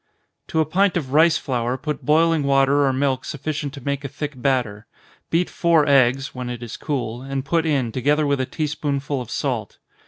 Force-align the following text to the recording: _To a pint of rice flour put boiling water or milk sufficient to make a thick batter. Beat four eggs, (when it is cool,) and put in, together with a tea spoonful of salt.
_To 0.47 0.59
a 0.59 0.65
pint 0.65 0.97
of 0.97 1.13
rice 1.13 1.37
flour 1.37 1.77
put 1.77 2.03
boiling 2.03 2.41
water 2.41 2.87
or 2.87 2.91
milk 2.91 3.23
sufficient 3.23 3.71
to 3.75 3.81
make 3.85 4.03
a 4.03 4.07
thick 4.07 4.33
batter. 4.41 4.87
Beat 5.29 5.47
four 5.47 5.87
eggs, 5.87 6.33
(when 6.33 6.49
it 6.49 6.63
is 6.63 6.75
cool,) 6.75 7.21
and 7.21 7.45
put 7.45 7.67
in, 7.67 7.91
together 7.91 8.25
with 8.25 8.41
a 8.41 8.47
tea 8.47 8.65
spoonful 8.65 9.21
of 9.21 9.29
salt. 9.29 9.77